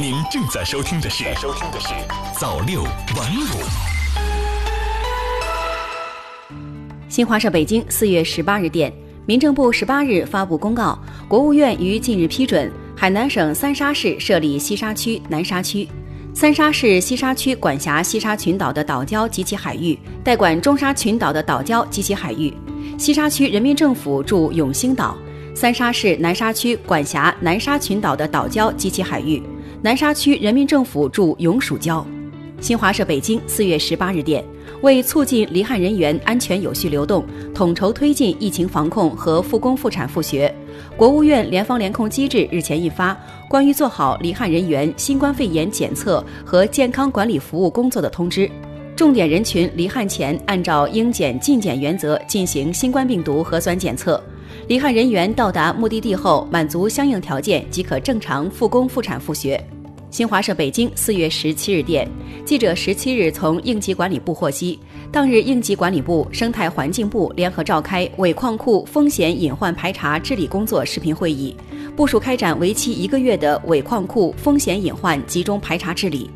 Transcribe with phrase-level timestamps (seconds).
[0.00, 1.88] 您正在收听的是《收听的是
[2.32, 3.44] 早六晚五》。
[7.06, 8.90] 新华社北京四月十八日电，
[9.26, 15.86] 民政部十八日发布公告，国务院于近日批准海南省三沙市设立西沙区、南沙区。
[16.32, 22.50] 三沙市西沙区管辖西沙群岛的岛礁及其海域，代管中沙群岛的岛礁及其海域。
[22.96, 25.14] 西沙区人民政府驻永兴岛。
[25.54, 29.42] 三沙市南沙区管辖南沙群岛的岛礁及其海域，
[29.82, 32.04] 南沙区人民政府驻永暑礁。
[32.60, 34.44] 新华社北京四月十八日电，
[34.82, 40.54] 为促进离汉人员安全有序流动，统筹推进疫情防控和复工复产复学，
[40.98, 43.14] 国务院联防联控机制日前印发
[43.48, 48.46] 《关于做好离汉人员新冠肺炎检测和健康管理服务工作的通知》，
[48.94, 54.22] 重点人群离汉前按照应检尽检原则进行新冠病毒核酸检测。
[54.70, 59.60] 离汉人员到达目的地后，满足相应条件即可正常复工复产复学。
[60.12, 62.08] 新华社北京四月十七日电，
[62.44, 64.78] 记者十七日从应急管理部获悉，
[65.10, 71.56] 当日应急管理部、生态环境部联合召开尾矿库风险隐患排查治理工作视频会议，
[71.96, 76.30] 部署开展为期一个月的尾矿库风险隐患集中排查治理。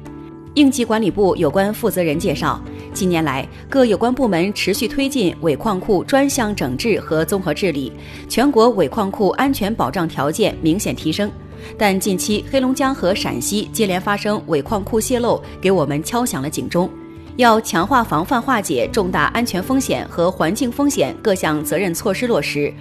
[0.55, 2.60] 应急管理部有关负责人介绍。
[2.94, 7.92] 近年来，各有关部门持续推进尾矿库专项整治和综合治理，
[8.28, 11.28] 全国尾矿库安全保障条件明显提升。
[11.76, 16.88] 但近期黑龙江和陕西接连发生尾矿库泄漏，给我们敲响了警钟，
[17.36, 22.72] 要强化防范化解重大安全风险和环境风险各项责任措施落实，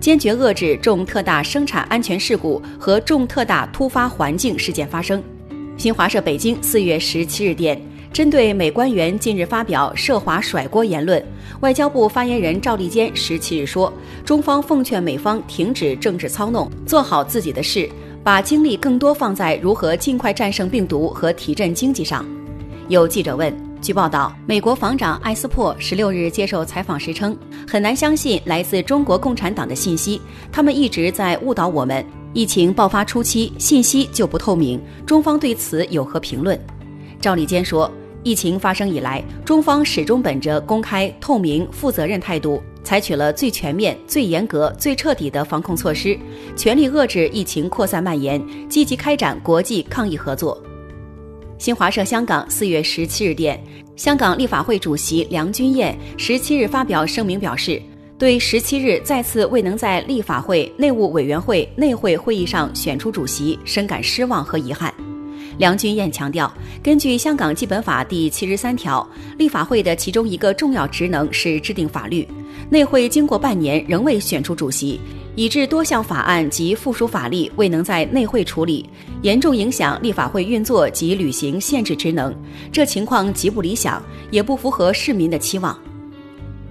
[0.00, 5.22] 坚决遏制重特大生产安全事故和重特大突发环境事件发生。
[5.76, 7.80] 新华社北京四月十七日电。
[8.12, 11.24] 针对美官员近日发表涉华甩锅言论，
[11.60, 13.92] 外交部发言人赵立坚十七日说
[14.26, 17.88] ：“中方奉劝美方停止政治操弄，做好自己的事，
[18.24, 22.26] 把精力更多放在如何尽快战胜病毒和提振经济上。”
[22.88, 27.38] 有记者问：“据报道，美国防长艾斯珀十六日接受采访时称，
[27.68, 32.04] 很难相信来自中国共产党的信息，他们一直在误导我们。
[32.32, 36.58] 疫情爆发初期，信息就不透明，中方对此有何评论？”
[37.22, 37.88] 赵立坚说。
[38.22, 46.18] 疫情发生以来，中方始终本着公开、透明、负责任态度，采取了最全面、最严格、最彻底的防控措施，
[46.54, 50.62] 全力遏制疫情扩散蔓延，积极开展国际抗疫合作。
[51.56, 53.58] 新华社香港四月十七日电，
[53.96, 57.80] 香港立法会主席梁君彦十七日发表声明表示，
[58.18, 64.92] 对十七日再次未能在立法会内务委员会内会会议上选出主席，深感失望和遗憾。
[65.60, 66.50] 梁君彦强调，
[66.82, 69.06] 根据香港基本法第七十三条，
[69.36, 72.26] 立法会的其中一个重要职能是制定法律。
[72.70, 74.98] 内会经过半年仍未选出主席，
[75.36, 78.88] 以致多项法案及附属法例未能在内会处理，
[79.20, 82.34] 严重影响立法会运作及履行限制职能。
[82.72, 85.78] 这情况极不理想，也不符合市民的期望。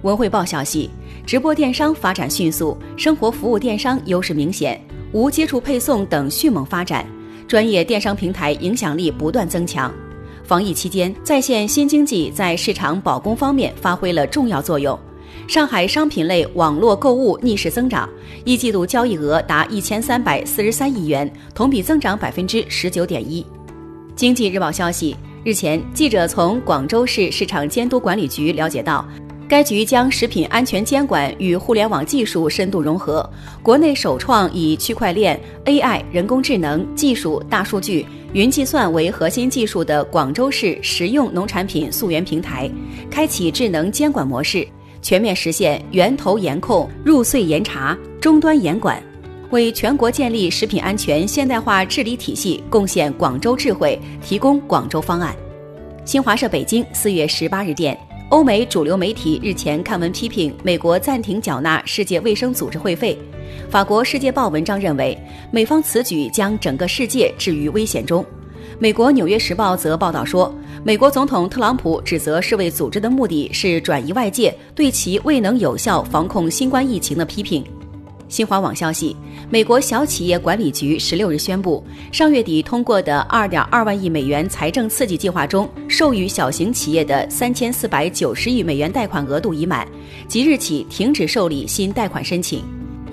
[0.02, 0.90] 文汇报消息，
[1.24, 7.06] 直播电商发展迅速，生活服务电商优势明显，无接触配送等迅猛发展。
[7.50, 9.92] 专业电商平台影响力不断增强，
[10.44, 14.96] 防疫期间，在线新经济在市场保供方面发挥了重要作用。
[15.48, 18.08] 上海商品类网络购物逆势增长，
[18.44, 23.44] 一季度交易额达一千三百四十三亿元，同比增长百分之十九点一。
[24.14, 29.04] 经济日报消息，日前，记者从广州市市场监督管理局了解到。
[29.50, 33.28] 该局将食品安全监管与互联网技术深度融合，
[33.64, 42.70] 国内首创以区块链、AI、人工智能技术、大数据、云计算为核心技术的广州市实用农产品溯源平台，
[43.10, 44.64] 开启智能监管模式，
[45.02, 49.02] 全面实现源头严控、入穗严查、终端严管，
[49.50, 55.34] 为全国建立食品安全现代化治理体系贡献广州智慧，提供广州方案。
[56.04, 58.09] 新华社北京四月十八日电。
[58.30, 63.18] 欧美主流媒体日前刊文批评美国暂停缴纳世界卫生组织会费。
[63.68, 65.20] 法国《世界报》文章认为，
[65.50, 68.24] 美方此举将整个世界置于危险中。
[68.78, 70.54] 美国《纽约时报》则报道说，
[70.84, 77.64] 美国总统特朗普指责世卫组织的目的是转移外界对其未能有效防控新冠疫情的批评。
[78.30, 79.14] 新华网消息，
[79.50, 89.86] 美国小企业管理局十六日宣布，上月底通过的二点二万亿美元财政刺激计划中，授予小型企业的三千四百九十亿美元贷款额度已满，
[90.28, 92.62] 即日起停止受理新贷款申请。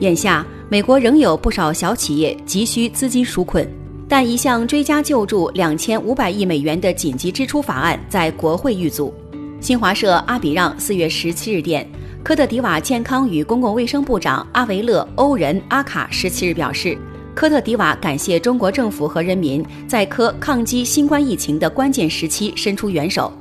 [0.01, 3.67] 眼下，美国仍有不少小企业急需资金纾困，
[4.07, 9.11] 但一项追加救助两千五百亿美元的紧急支出法案在国会遇阻。
[9.59, 11.85] 新华社阿比让四月十七日电。
[12.23, 16.95] 科特迪瓦健康与公共卫生部长阿维勒·欧仁阿卡十七日表示，
[17.33, 23.33] 科特迪瓦感谢中国政府和人民在科抗击新冠疫情的关键时期伸出援手。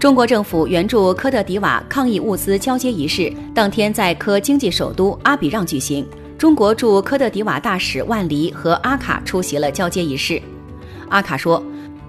[0.00, 6.04] 中国政府援助科特迪瓦抗疫物资交接仪式当天在科经济首都阿比让举行。
[6.36, 10.42] 中国驻科特迪瓦大使万黎和阿卡出席了交接仪式。
[11.08, 11.62] 阿卡说。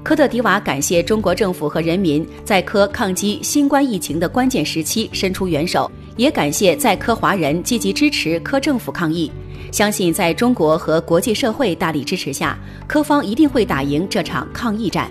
[0.04, 9.32] 科特迪瓦感谢中国政府和人民在科抗击新冠疫情的关键时期伸出援手，也感谢在科华人积极支持科政府抗疫。
[9.72, 15.10] 相信在中国和国际社会大力支持下，科方一定会打赢这场抗疫战。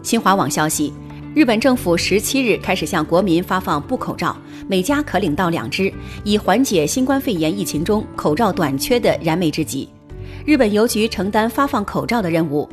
[0.00, 0.92] 新华网消息，
[1.34, 4.36] 日本政府十七日开始向国民发放布口罩，
[4.68, 9.88] 每家可领到两只，以缓解新冠肺炎疫情中口罩短缺的燃眉之急。
[10.46, 12.68] 日本邮局承担发放口罩的任务。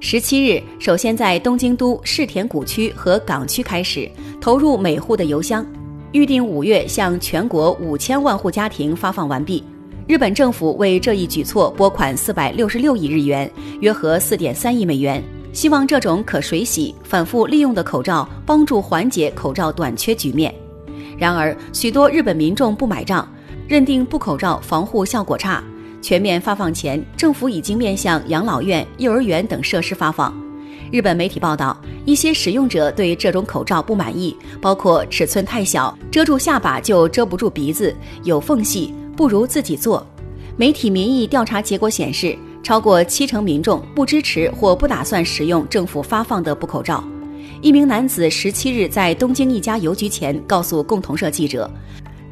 [0.00, 4.08] 十七日，首先在东京都世田谷区和港区开始
[4.40, 5.64] 投入每户的邮箱，
[6.12, 9.64] 预定五月向全国五千万户家庭发放完毕。
[10.06, 13.50] 日本政府为这一举措拨款四百六十六亿日元，
[13.80, 15.22] 约合四点三亿美元，
[15.54, 20.54] 希望这种可水洗、反复利用的口罩帮助缓解口罩短缺局面。
[21.16, 23.26] 然而，许多日本民众不买账，
[23.66, 25.64] 认定布口罩防护效果差。
[26.04, 30.38] 全面发放前，政府已经面向养老院、幼儿园等设施发放。
[30.92, 31.74] 日本媒体报道，
[32.04, 40.06] 一些使用者对这种口罩不满意，包括尺寸太小、遮住下巴就遮不住鼻子、有缝隙，不如自己做。
[40.58, 47.02] 媒体民意调查结果显示，超过七成民众不支持或不打算使用政府发放的布口罩。
[47.62, 51.70] 一名男子十七日在东京一家邮局前告诉共同社记者。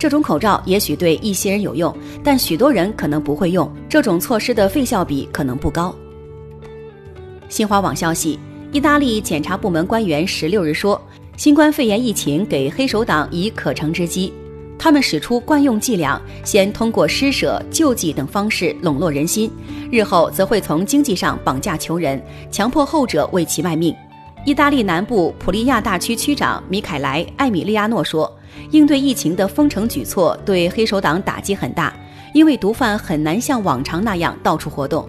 [0.03, 3.73] 这种口罩也许对一些人有用，但许多人可能不会用。
[3.89, 5.95] 这种措施的费效比可能不高。
[7.49, 8.37] 新华网消息，
[8.73, 11.01] 意大利检察部门官员十六日说，
[11.37, 14.33] 新冠肺炎疫情给黑手党以可乘之机，
[14.77, 19.49] 他们使出惯用伎俩，先通过施舍、救济等方式笼络人心，
[19.89, 22.21] 日后则会从经济上绑架穷人，
[22.51, 23.95] 强迫后者为其卖命。
[24.45, 28.29] 意大利南部普利亚大区区长米凯莱·艾米利亚诺说。
[28.71, 31.93] 应对疫情的封城举措对黑手党打击很大，
[32.35, 35.09] 因为毒贩很难像往常那样到处活动。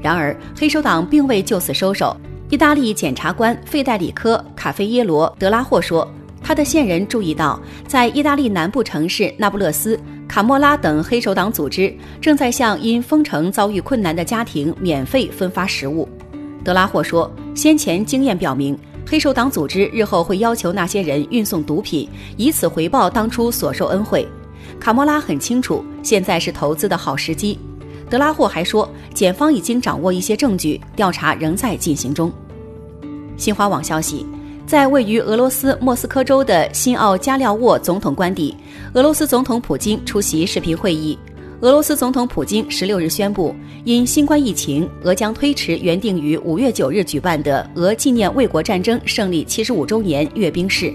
[0.00, 2.16] 然而，黑手党并未就此收手。
[2.50, 6.06] 意大利检察官费代里科·卡菲耶罗·德拉霍说，
[6.42, 16.06] 他的线人注意到，在意大利南部城市那不勒斯、卡莫拉等黑手党组织正在向因封城遭遇困难的家庭免费分发食物。
[16.62, 18.78] 德拉霍说，先前经验表明。
[19.06, 24.26] 黑手党组织日后会要求那些人运送毒品，以此回报当初所受恩惠。
[24.80, 27.58] 卡莫拉很清楚，现在是投资的好时机。
[28.08, 32.32] 德拉霍还说，检方已经掌握一些证据，调查仍在进行中。
[33.36, 34.26] 新华网消息，
[34.66, 38.54] 在位于俄罗斯莫斯科州的新奥加廖沃总统官邸，
[38.94, 41.18] 俄罗斯总统普京出席视频会议。
[41.62, 43.54] 俄罗斯总统普京十六日宣布，
[43.84, 50.92] 因新冠疫情，俄将推迟原定于五月九日举办的俄纪念卫国战争胜利七十五周年阅兵式。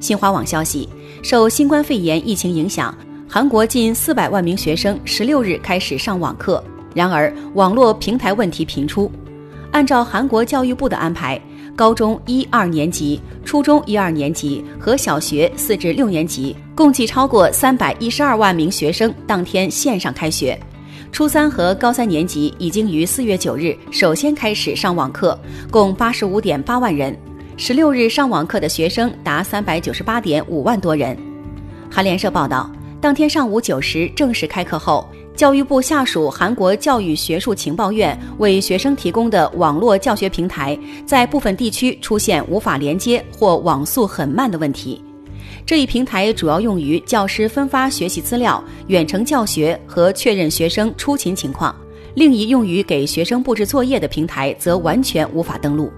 [0.00, 0.88] 新华网消息，
[1.22, 2.96] 受新冠肺炎疫情影响，
[3.28, 6.64] 韩国近四百万名学生十六日开始上网课。
[6.94, 9.12] 然而，网络平台问题频出。
[9.70, 11.38] 按照韩国教育部的安排。
[11.76, 20.56] 高中一二年级、初中一二年级和小学四至六年级共计超过三百一十二万名学生当天线上开学。
[21.10, 25.36] 初三和高三年级已经于四月九日首先开始上网课，
[25.72, 27.18] 共八十五点八万人。
[27.56, 31.18] 十六日上网课的学生达三百九十八点五万多人。
[31.90, 32.70] 韩联社报道，
[33.00, 35.04] 当天上午九时正式开课后。
[35.34, 45.02] 教育部下属韩国教育学术情报院为学生提供的网络教学平台，在部分地区出现无法连接或网速很慢的问题。
[45.66, 51.74] 这一平台主要用于教师分发学习资料、远程教学和确认学生出勤情况。
[52.14, 55.92] 另一用于给学生布置作业的平台则完全无法登录。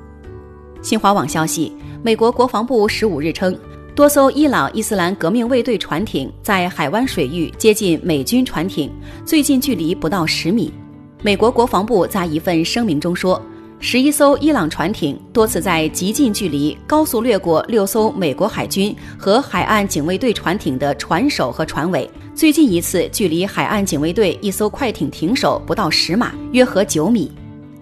[0.83, 3.57] 新华网消息，美国国防部十五日称。
[3.95, 8.91] 多艘伊朗伊斯兰革命卫队船艇在海湾水域接近美军船艇，
[9.27, 10.73] 最近距离不到十米。
[11.23, 13.41] 美国国防部在一份声明中说，
[13.83, 27.33] 十一艘伊朗船艇多次在极近距离高速掠过六艘美国海军和海岸警卫队船艇的船首和船尾，最近一次距离海岸警卫队一艘快艇艇首不到十码，约合九米。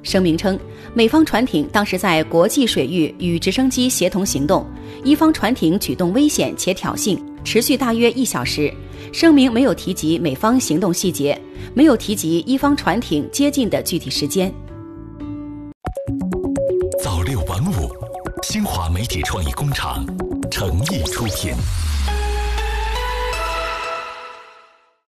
[0.05, 0.57] 声明称，
[0.95, 4.65] 美方船艇当时在国际水域与直升机协同行动，
[5.03, 8.73] 一方船艇举动危险且挑衅，持续大约一小时。
[9.13, 11.37] 声明没有提及美方行动细节，
[11.75, 14.55] 没有提及一方船艇接近的具体时间。
[18.99, 20.05] 媒体创意工厂
[20.51, 21.55] 诚意出品。